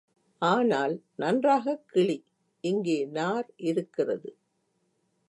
ஆனால், 0.37 1.01
நன்றாகக் 1.15 1.87
கிழி, 1.87 2.25
இங்கே 2.61 3.05
நார் 3.05 3.53
இருக்கிறது. 3.55 4.37